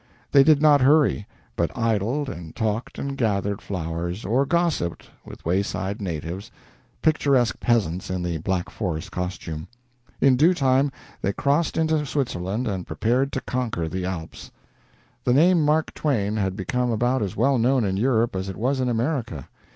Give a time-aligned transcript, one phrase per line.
[0.31, 6.01] They did not hurry, but idled and talked and gathered flowers, or gossiped with wayside
[6.01, 6.49] natives
[7.03, 9.67] picturesque peasants in the Black Forest costume.
[10.19, 10.91] In due time
[11.21, 14.49] they crossed into Switzerland and prepared to conquer the Alps.
[15.23, 18.79] The name Mark Twain had become about as well known in Europe as it was
[18.79, 19.47] in America.